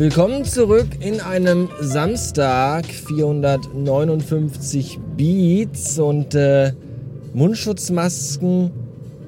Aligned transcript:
Willkommen 0.00 0.44
zurück 0.46 0.88
in 1.00 1.20
einem 1.20 1.68
Samstag, 1.78 2.86
459 2.86 4.98
Beats 5.14 5.98
und 5.98 6.34
äh, 6.34 6.72
Mundschutzmasken 7.34 8.70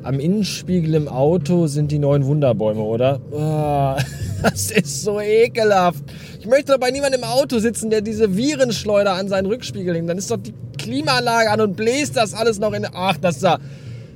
am 0.03 0.19
Innenspiegel 0.19 0.95
im 0.95 1.09
Auto 1.09 1.67
sind 1.67 1.93
die 1.93 1.99
neuen 1.99 2.25
Wunderbäume, 2.25 2.81
oder? 2.81 3.21
Oh, 3.33 4.01
das 4.43 4.71
ist 4.71 5.03
so 5.03 5.21
ekelhaft. 5.21 6.05
Ich 6.41 6.47
möchte 6.47 6.73
doch 6.73 6.81
bei 6.81 6.91
niemandem 6.91 7.21
im 7.21 7.29
Auto 7.29 7.59
sitzen, 7.59 7.91
der 7.91 8.01
diese 8.01 8.35
Virenschleuder 8.35 9.13
an 9.13 9.29
seinen 9.29 9.45
Rückspiegel 9.45 9.95
hängt. 9.95 10.09
Dann 10.09 10.17
ist 10.17 10.31
doch 10.31 10.39
die 10.39 10.55
Klimaanlage 10.79 11.51
an 11.51 11.61
und 11.61 11.77
bläst 11.77 12.17
das 12.17 12.33
alles 12.33 12.59
noch 12.59 12.73
in... 12.73 12.87
Ach, 12.95 13.19
das 13.19 13.41
da... 13.41 13.59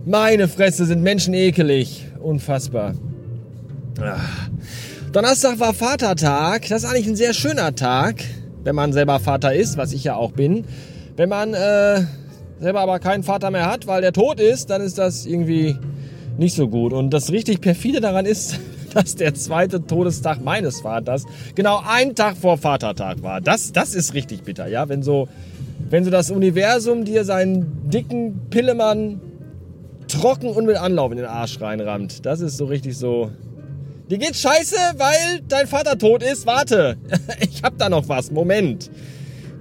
Meine 0.07 0.49
Fresse, 0.49 0.87
sind 0.87 1.03
Menschen 1.03 1.35
ekelig. 1.35 2.07
Unfassbar. 2.19 2.95
Ach. 4.01 4.49
Donnerstag 5.13 5.59
war 5.61 5.73
Vatertag. 5.73 6.69
Das 6.69 6.83
ist 6.83 6.89
eigentlich 6.91 7.07
ein 7.07 7.17
sehr 7.17 7.33
schöner 7.33 7.75
Tag, 7.75 8.23
wenn 8.65 8.75
man 8.75 8.93
selber 8.93 9.19
Vater 9.21 9.55
ist, 9.55 9.77
was 9.77 9.93
ich 9.93 10.05
ja 10.05 10.17
auch 10.17 10.33
bin. 10.33 10.65
Wenn 11.17 11.29
man 11.29 11.55
äh, 11.55 12.03
selber 12.61 12.81
aber 12.81 12.99
keinen 12.99 13.23
Vater 13.23 13.51
mehr 13.51 13.71
hat, 13.71 13.87
weil 13.87 14.03
der 14.03 14.13
tot 14.13 14.41
ist, 14.41 14.69
dann 14.69 14.83
ist 14.83 14.99
das 14.99 15.25
irgendwie 15.25 15.77
nicht 16.37 16.55
so 16.55 16.69
gut. 16.69 16.93
Und 16.93 17.11
das 17.11 17.31
richtig 17.31 17.61
perfide 17.61 18.01
daran 18.01 18.27
ist, 18.27 18.59
dass 18.95 19.15
der 19.15 19.35
zweite 19.35 19.87
Todestag 19.87 20.45
meines 20.45 20.81
Vaters 20.81 21.25
genau 21.55 21.83
ein 21.87 22.15
Tag 22.15 22.37
vor 22.37 22.59
Vatertag 22.59 23.23
war. 23.23 23.41
Das, 23.41 23.73
das 23.73 23.95
ist 23.95 24.13
richtig 24.13 24.43
bitter, 24.43 24.67
ja. 24.67 24.89
Wenn 24.89 25.03
so, 25.03 25.29
wenn 25.89 26.05
so 26.05 26.11
das 26.11 26.31
Universum 26.31 27.05
dir 27.05 27.25
seinen 27.25 27.89
dicken 27.91 28.49
Pillemann 28.51 29.21
trocken 30.09 30.49
und 30.49 30.67
mit 30.67 30.77
Anlauf 30.77 31.11
in 31.11 31.19
den 31.19 31.27
Arsch 31.27 31.61
reinrammt. 31.61 32.27
Das 32.27 32.41
ist 32.41 32.57
so 32.57 32.67
richtig 32.67 32.97
so. 32.97 33.31
Dir 34.09 34.19
geht's 34.19 34.41
scheiße, 34.41 34.77
weil 34.99 35.41
dein 35.49 35.67
Vater 35.67 35.99
tot 35.99 36.23
ist. 36.23 36.47
Warte, 36.47 36.97
ich 37.41 37.65
hab 37.65 37.77
da 37.77 37.89
noch 37.89 38.09
was. 38.09 38.31
Moment. 38.31 38.89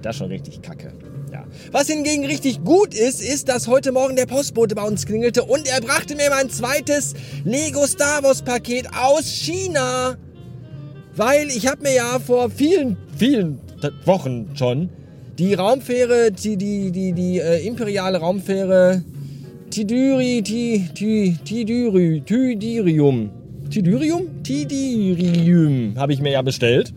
Das 0.02 0.14
ist 0.14 0.18
schon 0.18 0.28
richtig 0.28 0.62
kacke. 0.62 0.92
Ja. 1.32 1.44
Was 1.72 1.88
hingegen 1.88 2.24
richtig 2.24 2.62
gut 2.62 2.94
ist, 2.94 3.20
ist, 3.20 3.48
dass 3.48 3.66
heute 3.66 3.90
Morgen 3.90 4.14
der 4.14 4.26
Postbote 4.26 4.76
bei 4.76 4.84
uns 4.84 5.04
klingelte 5.04 5.42
und 5.42 5.66
er 5.66 5.80
brachte 5.80 6.14
mir 6.14 6.30
mein 6.30 6.48
zweites 6.48 7.14
Lego 7.44 7.86
Star 7.88 8.22
Wars 8.22 8.42
Paket 8.42 8.86
aus 8.94 9.26
China. 9.26 10.16
Weil 11.16 11.48
ich 11.48 11.66
habe 11.66 11.82
mir 11.82 11.94
ja 11.94 12.20
vor 12.20 12.48
vielen, 12.48 12.96
vielen 13.16 13.58
Wochen 14.04 14.50
schon 14.54 14.90
die 15.38 15.54
Raumfähre, 15.54 16.30
die, 16.30 16.56
die, 16.56 16.92
die, 16.92 17.12
die 17.12 17.38
äh, 17.40 17.66
imperiale 17.66 18.18
Raumfähre 18.18 19.02
Tidyri, 19.70 20.42
Tidyri, 20.42 22.22
Tidirium 22.24 23.30
Tidyrium? 23.76 24.42
Tidirium 24.42 25.98
habe 25.98 26.14
ich 26.14 26.22
mir 26.22 26.32
ja 26.32 26.40
bestellt. 26.40 26.94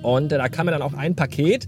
Und 0.00 0.30
äh, 0.30 0.38
da 0.38 0.48
kam 0.48 0.66
mir 0.66 0.72
dann 0.72 0.82
auch 0.82 0.94
ein 0.94 1.16
Paket. 1.16 1.66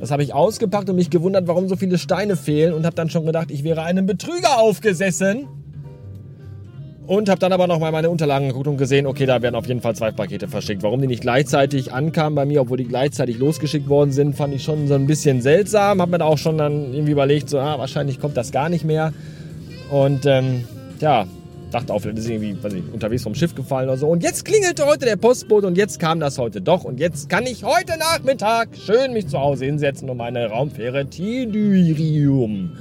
Das 0.00 0.10
habe 0.10 0.22
ich 0.22 0.34
ausgepackt 0.34 0.90
und 0.90 0.96
mich 0.96 1.08
gewundert, 1.08 1.48
warum 1.48 1.66
so 1.66 1.76
viele 1.76 1.96
Steine 1.96 2.36
fehlen 2.36 2.74
und 2.74 2.84
habe 2.84 2.94
dann 2.94 3.08
schon 3.08 3.24
gedacht, 3.24 3.50
ich 3.50 3.64
wäre 3.64 3.82
einem 3.82 4.04
Betrüger 4.04 4.58
aufgesessen. 4.58 5.48
Und 7.06 7.30
habe 7.30 7.40
dann 7.40 7.54
aber 7.54 7.66
nochmal 7.66 7.90
meine 7.90 8.10
Unterlagen 8.10 8.48
geguckt 8.48 8.66
und 8.66 8.76
gesehen, 8.76 9.06
okay, 9.06 9.24
da 9.24 9.40
werden 9.40 9.54
auf 9.54 9.66
jeden 9.66 9.80
Fall 9.80 9.96
zwei 9.96 10.12
Pakete 10.12 10.46
verschickt. 10.46 10.82
Warum 10.82 11.00
die 11.00 11.06
nicht 11.06 11.22
gleichzeitig 11.22 11.90
ankamen 11.90 12.34
bei 12.34 12.44
mir, 12.44 12.60
obwohl 12.60 12.76
die 12.76 12.84
gleichzeitig 12.84 13.38
losgeschickt 13.38 13.88
worden 13.88 14.12
sind, 14.12 14.36
fand 14.36 14.52
ich 14.52 14.62
schon 14.62 14.88
so 14.88 14.94
ein 14.94 15.06
bisschen 15.06 15.40
seltsam. 15.40 16.02
Habe 16.02 16.10
mir 16.10 16.18
da 16.18 16.26
auch 16.26 16.38
schon 16.38 16.58
dann 16.58 16.92
irgendwie 16.92 17.12
überlegt, 17.12 17.48
so, 17.48 17.58
ah, 17.58 17.78
wahrscheinlich 17.78 18.20
kommt 18.20 18.36
das 18.36 18.52
gar 18.52 18.68
nicht 18.68 18.84
mehr. 18.84 19.14
Und 19.90 20.26
ähm, 20.26 20.64
ja, 21.00 21.26
dachte 21.70 21.92
auch, 21.92 22.00
vielleicht 22.00 22.18
ist 22.18 22.28
irgendwie 22.28 22.62
weiß 22.62 22.72
ich, 22.74 22.84
unterwegs 22.92 23.22
vom 23.22 23.34
Schiff 23.34 23.54
gefallen 23.54 23.88
oder 23.88 23.98
so. 23.98 24.08
Und 24.08 24.22
jetzt 24.22 24.44
klingelte 24.44 24.86
heute 24.86 25.06
der 25.06 25.16
Postbote 25.16 25.66
und 25.66 25.76
jetzt 25.76 25.98
kam 25.98 26.20
das 26.20 26.38
heute 26.38 26.60
doch. 26.60 26.84
Und 26.84 27.00
jetzt 27.00 27.28
kann 27.28 27.46
ich 27.46 27.64
heute 27.64 27.98
Nachmittag 27.98 28.68
schön 28.76 29.12
mich 29.12 29.28
zu 29.28 29.38
Hause 29.38 29.66
hinsetzen 29.66 30.08
und 30.10 30.16
meine 30.16 30.48
Raumfähre 30.48 31.06
Tidurium 31.06 32.72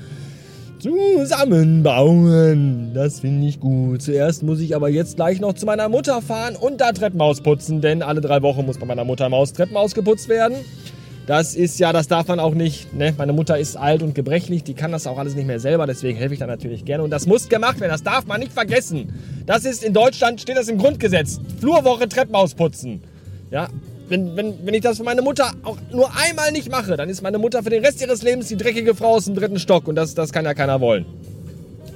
zusammenbauen. 0.80 2.92
Das 2.94 3.20
finde 3.20 3.48
ich 3.48 3.60
gut. 3.60 4.02
Zuerst 4.02 4.44
muss 4.44 4.62
ich 4.62 4.76
aber 4.76 4.90
jetzt 4.90 5.18
gleich 5.18 5.42
noch 5.42 5.54
zu 5.54 5.66
meiner 5.66 5.90
Mutter 5.90 6.22
fahren 6.22 6.56
und 6.56 6.82
da 6.82 6.92
Treppenhaus 6.92 7.42
putzen, 7.42 7.82
denn 7.82 8.02
alle 8.02 8.22
drei 8.22 8.42
Wochen 8.42 8.66
muss 8.66 8.78
bei 8.78 8.86
meiner 8.86 9.04
Mutter 9.04 9.26
im 9.26 9.34
Haus 9.34 9.54
Treppenhaus 9.54 9.94
geputzt 9.94 10.30
werden. 10.30 10.56
Das 11.30 11.54
ist 11.54 11.78
ja, 11.78 11.94
das 11.94 12.08
darf 12.08 12.28
man 12.28 12.40
auch 12.40 12.56
nicht. 12.56 12.92
Ne? 12.92 13.14
Meine 13.16 13.34
Mutter 13.34 13.60
ist 13.60 13.78
alt 13.78 14.02
und 14.02 14.16
gebrechlich, 14.16 14.64
die 14.64 14.74
kann 14.74 14.92
das 14.92 15.06
auch 15.06 15.20
alles 15.20 15.36
nicht 15.36 15.46
mehr 15.46 15.60
selber, 15.60 15.86
deswegen 15.86 16.18
helfe 16.18 16.34
ich 16.34 16.40
da 16.40 16.48
natürlich 16.48 16.86
gerne. 16.86 17.04
Und 17.04 17.12
das 17.12 17.28
muss 17.28 17.50
gemacht 17.50 17.80
werden, 17.80 17.92
das 17.92 18.02
darf 18.02 18.26
man 18.26 18.40
nicht 18.40 18.52
vergessen. 18.52 19.14
Das 19.46 19.64
ist 19.64 19.84
in 19.84 19.94
Deutschland, 19.94 20.42
steht 20.42 20.58
das 20.58 20.70
im 20.70 20.80
Grundgesetz. 20.80 21.40
Flurwoche 21.60 22.10
Treppenhaus 22.10 22.56
putzen. 22.56 23.04
Ja, 23.52 23.68
wenn, 24.08 24.36
wenn, 24.36 24.56
wenn 24.66 24.74
ich 24.74 24.82
das 24.82 24.98
für 24.98 25.04
meine 25.04 25.22
Mutter 25.22 25.52
auch 25.62 25.78
nur 25.92 26.10
einmal 26.18 26.52
nicht 26.52 26.72
mache, 26.72 26.98
dann 26.98 27.10
ist 27.10 27.22
meine 27.22 27.38
Mutter 27.38 27.62
für 27.62 27.70
den 27.70 27.86
Rest 27.86 28.02
ihres 28.02 28.24
Lebens 28.24 28.48
die 28.48 28.58
dreckige 28.58 28.96
Frau 28.96 29.10
aus 29.10 29.26
dem 29.26 29.36
dritten 29.36 29.60
Stock 29.60 29.88
und 29.88 29.94
das, 29.94 30.16
das 30.16 30.34
kann 30.34 30.46
ja 30.46 30.56
keiner 30.56 30.82
wollen. 30.82 31.06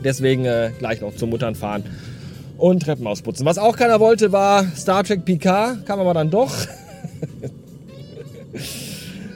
Deswegen 0.04 0.46
äh, 0.46 0.70
gleich 0.78 1.02
noch 1.02 1.16
zur 1.16 1.28
Muttern 1.28 1.56
fahren 1.56 1.84
und 2.60 2.84
Treppenhaus 2.84 3.24
putzen. 3.24 3.48
Was 3.48 3.58
auch 3.58 3.78
keiner 3.78 4.00
wollte, 4.00 4.32
war 4.32 4.64
Star 4.76 5.04
Trek 5.04 5.26
Picard, 5.26 5.88
kam 5.88 6.00
aber 6.00 6.14
dann 6.14 6.30
doch. 6.30 6.54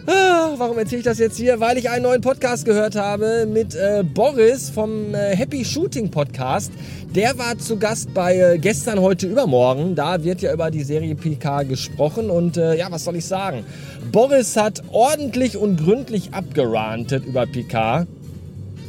Ah, 0.09 0.53
warum 0.55 0.77
erzähle 0.77 0.99
ich 0.99 1.03
das 1.03 1.19
jetzt 1.19 1.35
hier? 1.35 1.59
Weil 1.59 1.77
ich 1.77 1.89
einen 1.89 2.03
neuen 2.03 2.21
Podcast 2.21 2.63
gehört 2.63 2.95
habe 2.95 3.45
mit 3.45 3.75
äh, 3.75 4.05
Boris 4.05 4.69
vom 4.69 5.13
äh, 5.13 5.35
Happy 5.35 5.65
Shooting 5.65 6.09
Podcast. 6.09 6.71
Der 7.13 7.37
war 7.37 7.57
zu 7.57 7.77
Gast 7.77 8.13
bei 8.13 8.37
äh, 8.37 8.57
gestern, 8.57 9.01
heute, 9.01 9.27
übermorgen. 9.27 9.95
Da 9.95 10.23
wird 10.23 10.41
ja 10.41 10.53
über 10.53 10.71
die 10.71 10.83
Serie 10.83 11.13
PK 11.13 11.63
gesprochen. 11.63 12.29
Und 12.29 12.55
äh, 12.55 12.77
ja, 12.77 12.89
was 12.89 13.03
soll 13.03 13.17
ich 13.17 13.25
sagen? 13.25 13.65
Boris 14.13 14.55
hat 14.55 14.81
ordentlich 14.93 15.57
und 15.57 15.75
gründlich 15.75 16.33
abgerantet 16.33 17.25
über 17.25 17.45
PK. 17.45 18.07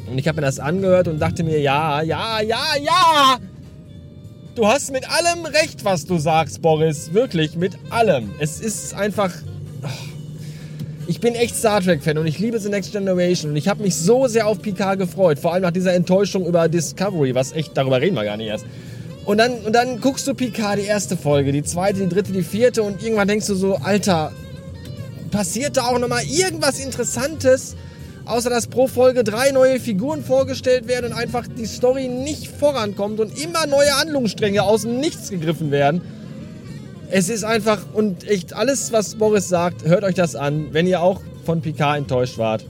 Und 0.08 0.18
ich 0.18 0.28
habe 0.28 0.36
mir 0.36 0.46
das 0.46 0.60
angehört 0.60 1.08
und 1.08 1.18
dachte 1.18 1.42
mir, 1.42 1.58
ja, 1.58 2.00
ja, 2.00 2.40
ja, 2.42 2.62
ja! 2.80 3.38
Du 4.54 4.68
hast 4.68 4.92
mit 4.92 5.10
allem 5.10 5.46
recht, 5.46 5.84
was 5.84 6.04
du 6.04 6.16
sagst, 6.18 6.62
Boris. 6.62 7.12
Wirklich, 7.12 7.56
mit 7.56 7.76
allem. 7.90 8.30
Es 8.38 8.60
ist 8.60 8.94
einfach... 8.94 9.32
Ich 11.08 11.20
bin 11.20 11.34
echt 11.34 11.56
Star 11.56 11.80
Trek-Fan 11.80 12.18
und 12.18 12.26
ich 12.26 12.38
liebe 12.38 12.60
The 12.60 12.68
Next 12.68 12.92
Generation 12.92 13.52
und 13.52 13.56
ich 13.56 13.66
habe 13.66 13.82
mich 13.82 13.96
so 13.96 14.26
sehr 14.26 14.46
auf 14.46 14.60
Picard 14.60 14.98
gefreut, 14.98 15.38
vor 15.38 15.54
allem 15.54 15.62
nach 15.62 15.70
dieser 15.70 15.94
Enttäuschung 15.94 16.44
über 16.44 16.68
Discovery, 16.68 17.34
was 17.34 17.52
echt, 17.52 17.74
darüber 17.78 17.98
reden 17.98 18.14
wir 18.14 18.24
gar 18.24 18.36
nicht 18.36 18.48
erst. 18.48 18.66
Und 19.24 19.38
dann, 19.38 19.52
und 19.64 19.72
dann 19.72 20.02
guckst 20.02 20.26
du 20.26 20.34
Picard 20.34 20.78
die 20.78 20.84
erste 20.84 21.16
Folge, 21.16 21.50
die 21.50 21.62
zweite, 21.62 22.00
die 22.00 22.10
dritte, 22.10 22.32
die 22.32 22.42
vierte 22.42 22.82
und 22.82 23.02
irgendwann 23.02 23.26
denkst 23.26 23.46
du 23.46 23.54
so, 23.54 23.76
Alter, 23.76 24.32
passiert 25.30 25.78
da 25.78 25.86
auch 25.86 25.98
nochmal 25.98 26.24
irgendwas 26.24 26.78
Interessantes, 26.78 27.74
außer 28.26 28.50
dass 28.50 28.66
pro 28.66 28.86
Folge 28.86 29.24
drei 29.24 29.50
neue 29.50 29.80
Figuren 29.80 30.22
vorgestellt 30.22 30.88
werden 30.88 31.12
und 31.12 31.18
einfach 31.18 31.46
die 31.46 31.64
Story 31.64 32.08
nicht 32.08 32.48
vorankommt 32.48 33.18
und 33.18 33.42
immer 33.42 33.66
neue 33.66 33.98
Handlungsstränge 33.98 34.62
aus 34.62 34.82
dem 34.82 35.00
Nichts 35.00 35.30
gegriffen 35.30 35.70
werden. 35.70 36.02
Es 37.10 37.30
ist 37.30 37.44
einfach, 37.44 37.80
und 37.94 38.28
echt 38.28 38.52
alles, 38.52 38.92
was 38.92 39.14
Boris 39.14 39.48
sagt, 39.48 39.84
hört 39.84 40.04
euch 40.04 40.14
das 40.14 40.36
an. 40.36 40.68
Wenn 40.72 40.86
ihr 40.86 41.00
auch 41.00 41.22
von 41.44 41.62
Picard 41.62 41.98
enttäuscht 41.98 42.36
wart, 42.36 42.66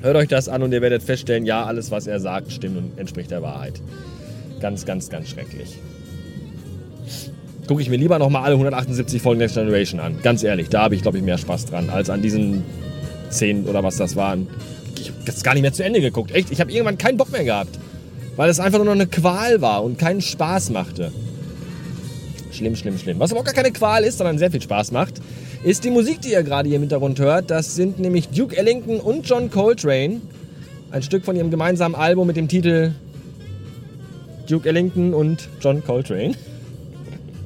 hört 0.00 0.16
euch 0.16 0.28
das 0.28 0.48
an 0.48 0.62
und 0.62 0.72
ihr 0.72 0.80
werdet 0.80 1.02
feststellen, 1.02 1.44
ja, 1.44 1.64
alles, 1.64 1.90
was 1.90 2.06
er 2.06 2.20
sagt, 2.20 2.52
stimmt 2.52 2.76
und 2.76 2.98
entspricht 2.98 3.32
der 3.32 3.42
Wahrheit. 3.42 3.80
Ganz, 4.60 4.86
ganz, 4.86 5.10
ganz 5.10 5.28
schrecklich. 5.30 5.78
Gucke 7.66 7.82
ich 7.82 7.90
mir 7.90 7.96
lieber 7.96 8.18
nochmal 8.18 8.44
alle 8.44 8.54
178 8.54 9.20
Folgen 9.20 9.40
Next 9.40 9.56
Generation 9.56 10.00
an. 10.00 10.20
Ganz 10.22 10.44
ehrlich, 10.44 10.68
da 10.68 10.82
habe 10.82 10.94
ich, 10.94 11.02
glaube 11.02 11.18
ich, 11.18 11.24
mehr 11.24 11.38
Spaß 11.38 11.66
dran, 11.66 11.90
als 11.90 12.10
an 12.10 12.22
diesen 12.22 12.64
10 13.30 13.66
oder 13.66 13.82
was 13.82 13.96
das 13.96 14.14
waren. 14.14 14.46
Ich 15.00 15.08
habe 15.08 15.18
das 15.26 15.42
gar 15.42 15.54
nicht 15.54 15.62
mehr 15.62 15.72
zu 15.72 15.84
Ende 15.84 16.00
geguckt. 16.00 16.30
Echt, 16.30 16.50
ich 16.52 16.60
habe 16.60 16.70
irgendwann 16.70 16.96
keinen 16.96 17.16
Bock 17.16 17.32
mehr 17.32 17.44
gehabt. 17.44 17.78
Weil 18.36 18.50
es 18.50 18.60
einfach 18.60 18.78
nur 18.78 18.86
noch 18.86 18.92
eine 18.92 19.08
Qual 19.08 19.60
war 19.60 19.82
und 19.82 19.98
keinen 19.98 20.20
Spaß 20.20 20.70
machte. 20.70 21.10
Schlimm, 22.58 22.74
schlimm, 22.74 22.98
schlimm. 22.98 23.20
Was 23.20 23.30
aber 23.30 23.40
auch 23.40 23.44
gar 23.44 23.54
keine 23.54 23.70
Qual 23.70 24.02
ist, 24.02 24.18
sondern 24.18 24.36
sehr 24.36 24.50
viel 24.50 24.60
Spaß 24.60 24.90
macht, 24.90 25.20
ist 25.62 25.84
die 25.84 25.90
Musik, 25.90 26.20
die 26.22 26.32
ihr 26.32 26.42
gerade 26.42 26.66
hier 26.66 26.74
im 26.74 26.82
Hintergrund 26.82 27.20
hört. 27.20 27.52
Das 27.52 27.76
sind 27.76 28.00
nämlich 28.00 28.30
Duke 28.30 28.56
Ellington 28.56 28.98
und 28.98 29.28
John 29.28 29.48
Coltrane. 29.48 30.20
Ein 30.90 31.02
Stück 31.04 31.24
von 31.24 31.36
ihrem 31.36 31.52
gemeinsamen 31.52 31.94
Album 31.94 32.26
mit 32.26 32.36
dem 32.36 32.48
Titel 32.48 32.94
Duke 34.48 34.68
Ellington 34.68 35.14
und 35.14 35.48
John 35.60 35.84
Coltrane. 35.84 36.34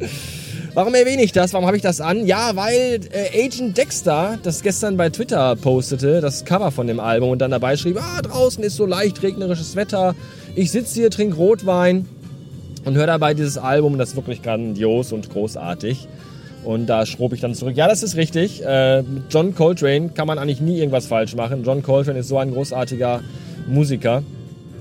Warum 0.75 0.94
erwähne 0.94 1.23
ich 1.23 1.32
das? 1.32 1.53
Warum 1.53 1.67
habe 1.67 1.76
ich 1.76 1.82
das 1.82 2.00
an? 2.00 2.25
Ja, 2.25 2.56
weil 2.56 3.00
äh, 3.12 3.44
Agent 3.44 3.76
Dexter 3.76 4.38
das 4.43 4.62
gestern 4.62 4.97
bei 4.97 5.11
Twitter 5.11 5.56
postete, 5.56 6.23
das 6.23 6.47
Cover 6.47 6.70
von 6.70 6.87
dem 6.87 7.00
Album 7.00 7.29
und 7.29 7.41
dann 7.41 7.50
dabei 7.50 7.76
schrieb, 7.76 7.99
ah, 8.00 8.23
draußen 8.23 8.64
ist 8.64 8.76
so 8.76 8.87
leicht 8.87 9.23
regnerisches 9.23 9.76
Wetter, 9.76 10.14
ich 10.55 10.70
sitze 10.70 10.94
hier, 10.94 11.11
trinke 11.11 11.37
Rotwein 11.37 12.09
und 12.84 12.94
höre 12.94 13.06
dabei 13.06 13.34
dieses 13.34 13.58
Album, 13.58 13.99
das 13.99 14.11
ist 14.11 14.17
wirklich 14.17 14.43
grandios 14.43 15.12
und 15.12 15.31
großartig. 15.31 16.08
Und 16.64 16.87
da 16.87 17.06
schrob 17.06 17.32
ich 17.32 17.40
dann 17.40 17.55
zurück. 17.55 17.76
Ja, 17.76 17.88
das 17.88 18.02
ist 18.02 18.17
richtig. 18.17 18.62
Äh, 18.64 19.02
mit 19.02 19.25
John 19.31 19.55
Coltrane 19.55 20.11
kann 20.11 20.29
man 20.29 20.38
eigentlich 20.38 20.61
nie 20.61 20.79
irgendwas 20.79 21.06
falsch 21.06 21.34
machen. 21.34 21.64
John 21.64 21.82
Coltrane 21.82 22.20
ist 22.20 22.29
so 22.29 22.38
ein 22.38 22.52
großartiger 22.52 23.20
Musiker. 23.67 24.23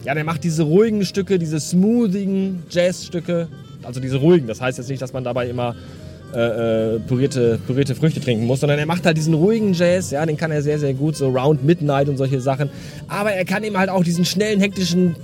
Ja, 0.04 0.14
der 0.14 0.24
macht 0.24 0.44
diese 0.44 0.64
ruhigen 0.64 1.04
Stücke, 1.06 1.40
diese 1.40 1.60
smoothigen 1.60 2.64
Jazzstücke. 2.70 3.48
Also 3.84 4.00
diese 4.00 4.18
ruhigen. 4.18 4.48
Das 4.48 4.62
heißt 4.62 4.78
jetzt 4.78 4.90
nicht, 4.90 5.02
dass 5.02 5.14
man 5.14 5.24
dabei 5.24 5.48
immer 5.48 5.76
äh, 6.34 6.96
äh, 6.96 7.00
pürierte, 7.00 7.60
pürierte 7.68 7.94
Früchte 7.94 8.22
trinken 8.22 8.46
muss, 8.46 8.62
sondern 8.62 8.80
er 8.80 8.86
macht 8.86 9.06
halt 9.06 9.18
diesen 9.18 9.34
ruhigen 9.34 9.74
Jazz, 9.74 10.12
ja, 10.12 10.26
den 10.26 10.38
kann 10.38 10.50
er 10.50 10.62
sehr, 10.62 10.80
sehr 10.80 10.94
gut, 10.94 11.18
so 11.18 11.28
Round 11.28 11.66
Midnight 11.66 12.08
und 12.08 12.16
solche 12.16 12.40
Sachen. 12.40 12.70
Aber 13.10 13.34
er 13.34 13.44
kann 13.44 13.66
eben 13.66 13.78
halt 13.78 13.90
auch 13.90 14.04
diesen 14.04 14.24
schnellen, 14.24 14.62
hektischen, 14.62 15.16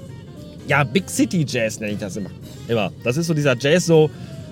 ja, 0.67 0.83
Big 0.83 1.09
City 1.09 1.45
Jazz 1.47 1.79
nenne 1.79 1.93
ich 1.93 1.99
das 1.99 2.17
immer. 2.17 2.29
Immer. 2.67 2.91
Das 3.03 3.17
ist 3.17 3.27
so 3.27 3.33
dieser 3.33 3.55
Jazz 3.57 3.85
so, 3.85 4.09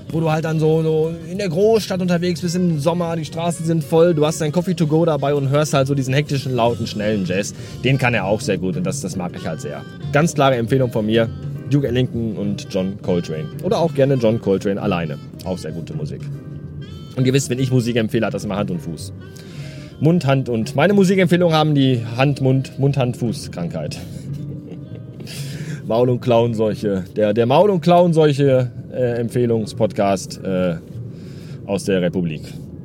wo 0.09 0.19
du 0.19 0.31
halt 0.31 0.45
dann 0.45 0.59
so, 0.59 0.81
so 0.81 1.13
in 1.29 1.37
der 1.37 1.49
Großstadt 1.49 2.01
unterwegs 2.01 2.41
bist 2.41 2.55
im 2.55 2.79
Sommer, 2.79 3.15
die 3.15 3.25
Straßen 3.25 3.65
sind 3.65 3.83
voll, 3.83 4.13
du 4.13 4.25
hast 4.25 4.39
dein 4.39 4.51
Coffee 4.51 4.75
to 4.75 4.87
go 4.87 5.05
dabei 5.05 5.33
und 5.33 5.49
hörst 5.49 5.73
halt 5.73 5.87
so 5.87 5.95
diesen 5.95 6.13
hektischen, 6.13 6.53
lauten, 6.55 6.87
schnellen 6.87 7.25
Jazz. 7.25 7.53
Den 7.83 7.97
kann 7.97 8.13
er 8.13 8.25
auch 8.25 8.41
sehr 8.41 8.57
gut 8.57 8.77
und 8.77 8.83
das, 8.83 9.01
das 9.01 9.15
mag 9.15 9.33
ich 9.35 9.45
halt 9.45 9.61
sehr. 9.61 9.83
Ganz 10.11 10.33
klare 10.33 10.55
Empfehlung 10.55 10.91
von 10.91 11.05
mir. 11.05 11.29
Duke 11.69 11.87
Ellington 11.87 12.37
und 12.37 12.67
John 12.69 13.01
Coltrane. 13.01 13.49
Oder 13.63 13.79
auch 13.79 13.93
gerne 13.93 14.15
John 14.15 14.39
Coltrane 14.39 14.79
alleine. 14.79 15.17
Auch 15.45 15.57
sehr 15.57 15.71
gute 15.71 15.95
Musik. 15.95 16.21
Und 17.15 17.25
ihr 17.25 17.33
wisst, 17.33 17.49
wenn 17.49 17.59
ich 17.59 17.71
Musik 17.71 17.95
empfehle, 17.95 18.27
hat 18.27 18.35
das 18.35 18.45
immer 18.45 18.55
Hand 18.55 18.69
und 18.69 18.81
Fuß. 18.81 19.13
Mund, 19.99 20.25
Hand 20.25 20.49
und 20.49 20.75
meine 20.75 20.93
Musikempfehlungen 20.93 21.55
haben 21.55 21.73
die 21.73 22.05
Hand, 22.17 22.41
Mund, 22.41 22.77
Mund, 22.77 22.97
Hand, 22.97 23.17
Fuß 23.17 23.51
Krankheit. 23.51 23.97
Maul- 25.87 26.09
und 26.09 26.21
Klauenseuche. 26.21 27.03
Der, 27.15 27.33
der 27.33 27.45
Maul- 27.45 27.69
und 27.69 27.81
Klauenseuche 27.81 28.71
äh, 28.91 29.19
Empfehlungspodcast 29.19 30.41
äh, 30.43 30.75
aus 31.65 31.85
der 31.85 32.01
Republik. 32.01 32.41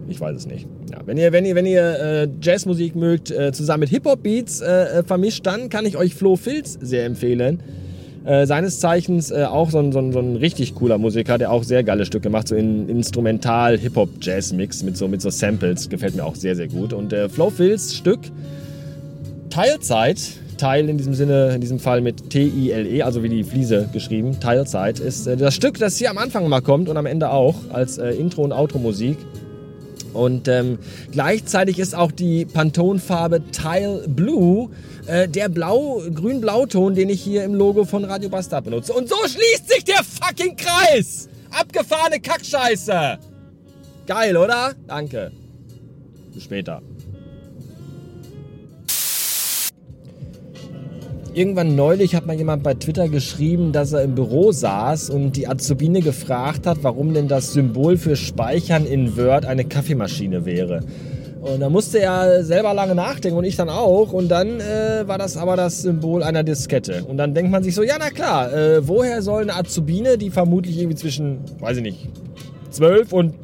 Ich 0.09 0.21
weiß 0.21 0.37
es 0.37 0.47
nicht. 0.47 0.67
Ja, 0.91 0.99
wenn 1.07 1.17
ihr, 1.17 1.33
wenn 1.33 1.45
ihr, 1.45 1.55
wenn 1.55 1.67
ihr 1.67 1.83
äh, 1.83 2.29
Jazzmusik 2.43 2.97
mögt, 2.97 3.31
äh, 3.31 3.53
zusammen 3.53 3.81
mit 3.81 3.91
Hip-Hop-Beats 3.91 4.61
äh, 4.61 5.03
vermischt, 5.05 5.47
dann 5.47 5.69
kann 5.69 5.87
ich 5.87 5.97
euch 5.97 6.15
Flo 6.15 6.37
Filz 6.37 6.79
sehr 6.81 7.05
empfehlen. 7.07 7.61
Äh, 8.25 8.45
seines 8.45 8.81
Zeichens 8.81 9.31
äh, 9.31 9.45
auch 9.45 9.71
so 9.71 9.79
ein, 9.79 9.93
so, 9.93 9.99
ein, 9.99 10.13
so 10.13 10.19
ein 10.19 10.37
richtig 10.37 10.75
cooler 10.75 10.99
Musiker, 10.99 11.39
der 11.39 11.53
auch 11.53 11.63
sehr 11.63 11.85
geile 11.85 12.05
Stücke 12.05 12.29
macht, 12.29 12.49
so 12.49 12.55
in 12.55 12.89
Instrumental-Hip-Hop-Jazz-Mix 12.89 14.83
mit 14.83 14.97
so, 14.99 15.09
mit 15.09 15.23
so 15.23 15.31
Samples. 15.31 15.89
Gefällt 15.89 16.17
mir 16.17 16.25
auch 16.25 16.35
sehr, 16.35 16.55
sehr 16.55 16.69
gut. 16.69 16.93
Und 16.93 17.15
äh, 17.15 17.31
Flo 17.31 17.49
Phils 17.49 17.95
Stück 17.95 18.21
Teilzeit, 19.49 20.21
Teil 20.61 20.89
in 20.89 20.99
diesem 20.99 21.15
Sinne, 21.15 21.55
in 21.55 21.61
diesem 21.61 21.79
Fall 21.79 22.01
mit 22.01 22.31
T-I-L-E, 22.31 23.03
also 23.03 23.23
wie 23.23 23.29
die 23.29 23.45
Fliese 23.45 23.89
geschrieben, 23.93 24.39
Teilzeit, 24.41 25.01
ist 25.01 25.27
äh, 25.27 25.37
das 25.37 25.55
Stück, 25.55 25.79
das 25.79 25.97
hier 25.97 26.11
am 26.11 26.19
Anfang 26.19 26.47
mal 26.49 26.61
kommt 26.61 26.89
und 26.89 26.97
am 26.97 27.07
Ende 27.07 27.31
auch 27.31 27.57
als 27.73 27.99
äh, 27.99 28.11
Intro- 28.11 28.43
und 28.43 28.53
Outro-Musik. 28.53 29.17
Und 30.13 30.49
ähm, 30.49 30.79
gleichzeitig 31.13 31.79
ist 31.79 31.95
auch 31.95 32.13
die 32.13 32.45
Pantone-Farbe 32.45 33.43
Tile 33.53 34.05
Blue 34.09 34.71
äh, 35.07 35.29
der 35.29 35.49
blau, 35.49 36.03
grün-blauton, 36.15 36.95
den 36.95 37.09
ich 37.09 37.23
hier 37.23 37.45
im 37.45 37.55
Logo 37.55 37.85
von 37.85 38.05
Radio 38.05 38.29
Bastard 38.29 38.65
benutze. 38.65 38.93
Und 38.93 39.09
so 39.09 39.17
schließt 39.17 39.69
sich 39.69 39.85
der 39.85 40.03
fucking 40.05 40.57
Kreis! 40.57 41.29
Abgefahrene 41.51 42.21
Kackscheiße! 42.21 43.19
Geil, 44.07 44.37
oder? 44.37 44.73
Danke. 44.87 45.33
Bis 46.35 46.45
später. 46.45 46.83
Irgendwann 51.33 51.77
neulich 51.77 52.17
hat 52.17 52.27
mal 52.27 52.37
jemand 52.37 52.65
bei 52.65 52.75
Twitter 52.75 53.09
geschrieben, 53.09 53.71
dass 53.71 53.93
er 53.93 54.03
im 54.03 54.17
Büro 54.17 54.51
saß 54.51 55.11
und 55.11 55.37
die 55.37 55.47
Azubine 55.47 56.01
gefragt 56.01 56.67
hat, 56.67 56.79
warum 56.83 57.15
denn 57.15 57.29
das 57.29 57.53
Symbol 57.53 57.97
für 57.97 58.17
Speichern 58.17 58.85
in 58.85 59.17
Word 59.17 59.47
eine 59.47 59.65
Kaffeemaschine 59.65 60.45
wäre. 60.45 60.81
Und 61.41 61.61
da 61.61 61.71
musste 61.71 62.01
er 62.01 62.43
selber 62.43 62.75
lange 62.75 62.97
nachdenken 62.97 63.39
und 63.39 63.45
ich 63.45 63.55
dann 63.55 63.69
auch. 63.69 64.13
Und 64.13 64.29
dann 64.29 64.61
äh, 64.61 65.07
war 65.07 65.19
das 65.19 65.37
aber 65.37 65.57
das 65.57 65.83
Symbol 65.83 66.25
einer 66.25 66.43
Diskette. 66.43 67.05
Und 67.05 67.17
dann 67.17 67.33
denkt 67.33 67.53
man 67.53 67.63
sich 67.63 67.77
so, 67.77 67.85
ja 67.85 67.95
na 67.99 68.11
klar, 68.11 68.53
äh, 68.53 68.87
woher 68.87 69.23
soll 69.23 69.43
eine 69.43 69.55
Azubine, 69.55 70.19
die 70.19 70.31
vermutlich 70.31 70.79
irgendwie 70.79 70.97
zwischen, 70.97 71.39
weiß 71.61 71.77
ich 71.77 71.83
nicht, 71.85 72.09
12 72.71 73.13
und 73.13 73.35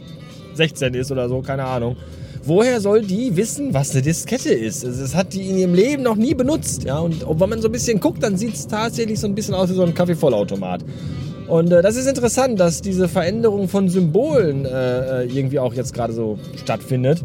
16 0.55 0.93
ist 0.95 1.13
oder 1.13 1.29
so, 1.29 1.41
keine 1.41 1.65
Ahnung. 1.65 1.97
Woher 2.47 2.81
soll 2.81 3.03
die 3.03 3.37
wissen, 3.37 3.75
was 3.75 3.91
eine 3.91 4.03
Diskette 4.03 4.51
ist? 4.51 4.85
Also, 4.85 5.03
das 5.03 5.17
hat 5.17 5.33
die 5.33 5.51
in 5.51 5.59
ihrem 5.59 5.75
Leben 5.75 6.05
noch 6.05 6.15
nie 6.15 6.33
benutzt. 6.33 6.85
Ja? 6.85 7.01
Und 7.01 7.25
wenn 7.29 7.49
man 7.49 7.61
so 7.61 7.69
ein 7.69 7.73
bisschen 7.73 7.99
guckt, 7.99 8.23
dann 8.23 8.37
sieht 8.37 8.55
es 8.55 8.69
tatsächlich 8.69 9.19
so 9.19 9.27
ein 9.27 9.35
bisschen 9.35 9.55
aus 9.55 9.69
wie 9.69 9.75
so 9.75 9.83
ein 9.83 9.93
Kaffeevollautomat. 9.93 10.85
Und 11.49 11.73
äh, 11.73 11.83
das 11.83 11.97
ist 11.97 12.07
interessant, 12.07 12.61
dass 12.61 12.83
diese 12.83 13.09
Veränderung 13.09 13.69
von 13.69 13.89
Symbolen 13.89 14.65
äh, 14.65 15.23
äh 15.23 15.25
irgendwie 15.27 15.59
auch 15.59 15.75
jetzt 15.75 15.93
gerade 15.93 16.13
so 16.13 16.39
stattfindet 16.57 17.25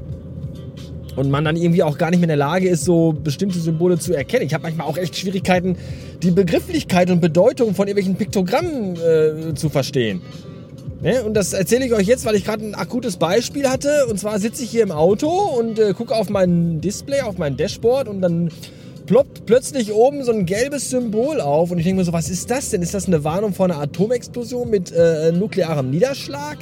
und 1.15 1.29
man 1.29 1.45
dann 1.45 1.55
irgendwie 1.55 1.83
auch 1.83 1.97
gar 1.97 2.09
nicht 2.09 2.19
mehr 2.19 2.25
in 2.25 2.29
der 2.29 2.37
Lage 2.37 2.67
ist, 2.67 2.85
so 2.85 3.13
bestimmte 3.13 3.59
Symbole 3.59 3.99
zu 3.99 4.13
erkennen. 4.13 4.45
Ich 4.45 4.53
habe 4.53 4.63
manchmal 4.63 4.87
auch 4.87 4.97
echt 4.97 5.17
Schwierigkeiten, 5.17 5.75
die 6.23 6.31
Begrifflichkeit 6.31 7.11
und 7.11 7.19
Bedeutung 7.19 7.75
von 7.75 7.87
irgendwelchen 7.87 8.15
Piktogrammen 8.15 8.95
äh, 8.95 9.53
zu 9.53 9.69
verstehen. 9.69 10.21
Ne? 11.01 11.23
Und 11.23 11.33
das 11.33 11.53
erzähle 11.53 11.85
ich 11.85 11.93
euch 11.93 12.07
jetzt, 12.07 12.25
weil 12.25 12.35
ich 12.35 12.45
gerade 12.45 12.63
ein 12.63 12.75
akutes 12.75 13.17
Beispiel 13.17 13.67
hatte. 13.67 14.05
Und 14.07 14.19
zwar 14.19 14.39
sitze 14.39 14.63
ich 14.63 14.69
hier 14.69 14.83
im 14.83 14.91
Auto 14.91 15.29
und 15.29 15.79
äh, 15.79 15.93
gucke 15.93 16.15
auf 16.15 16.29
mein 16.29 16.79
Display, 16.79 17.21
auf 17.21 17.37
mein 17.37 17.57
Dashboard 17.57 18.07
und 18.07 18.21
dann 18.21 18.49
ploppt 19.07 19.45
plötzlich 19.45 19.91
oben 19.91 20.23
so 20.23 20.31
ein 20.31 20.45
gelbes 20.45 20.89
Symbol 20.89 21.41
auf. 21.41 21.71
Und 21.71 21.79
ich 21.79 21.85
denke 21.85 21.99
mir 21.99 22.05
so, 22.05 22.13
was 22.13 22.29
ist 22.29 22.51
das 22.51 22.69
denn? 22.69 22.81
Ist 22.81 22.93
das 22.93 23.07
eine 23.07 23.23
Warnung 23.23 23.53
vor 23.53 23.65
einer 23.65 23.79
Atomexplosion 23.79 24.69
mit 24.69 24.91
äh, 24.91 25.31
nuklearem 25.31 25.89
Niederschlag? 25.89 26.59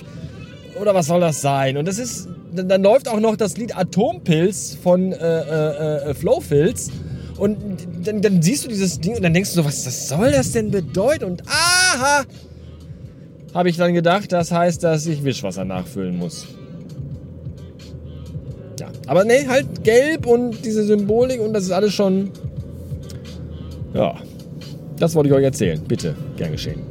Oder 0.80 0.96
was 0.96 1.08
soll 1.08 1.20
das 1.20 1.42
sein? 1.42 1.76
Und 1.76 1.88
das 1.88 2.00
ist 2.00 2.30
dann, 2.56 2.70
dann, 2.70 2.82
läuft 2.82 3.10
auch 3.10 3.20
noch 3.20 3.36
das 3.36 3.58
Lied 3.58 3.78
Atompilz 3.78 4.78
von 4.82 5.12
äh, 5.12 5.18
äh, 5.18 6.10
äh, 6.10 6.14
Flowfilz. 6.14 6.90
Und 7.38 7.58
dann, 8.04 8.22
dann, 8.22 8.42
siehst 8.42 8.66
du 8.66 8.70
dieses 8.70 9.00
Ding 9.00 9.16
und 9.16 9.24
dann 9.24 9.34
denkst 9.34 9.52
du 9.52 9.58
so, 9.58 9.66
was, 9.66 9.86
was 9.86 10.08
soll 10.08 10.32
das 10.32 10.52
denn 10.52 10.72
bedeuten? 10.72 11.26
Und 11.26 11.44
aha, 11.46 12.24
habe 13.54 13.70
ich 13.70 13.78
dann 13.78 13.94
gedacht, 13.94 14.32
das 14.32 14.52
heißt, 14.52 14.84
dass 14.84 15.06
ich 15.06 15.24
Wischwasser 15.24 15.66
nachfüllen 15.66 16.18
muss. 16.18 16.48
Ja, 18.80 18.88
aber 19.08 19.26
nee, 19.26 19.48
halt 19.48 19.84
gelb 19.84 20.26
und 20.26 20.64
diese 20.64 20.84
Symbolik 20.84 21.42
und 21.42 21.54
das 21.54 21.64
ist 21.64 21.72
alles 21.72 21.94
schon. 21.94 22.32
Ja, 23.94 24.16
das 24.98 25.16
wollte 25.16 25.30
ich 25.30 25.36
euch 25.36 25.44
erzählen. 25.44 25.82
Bitte, 25.88 26.16
gern 26.38 26.52
geschehen. 26.52 26.82